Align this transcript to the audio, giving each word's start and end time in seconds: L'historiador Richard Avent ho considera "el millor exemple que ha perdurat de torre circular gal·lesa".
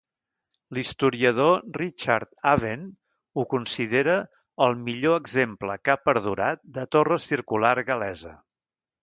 L'historiador 0.75 1.59
Richard 1.77 2.31
Avent 2.51 2.87
ho 3.35 3.43
considera 3.51 4.17
"el 4.69 4.75
millor 4.89 5.21
exemple 5.25 5.77
que 5.85 5.95
ha 5.97 6.01
perdurat 6.09 6.65
de 6.81 6.89
torre 6.97 7.21
circular 7.29 7.77
gal·lesa". 7.93 8.35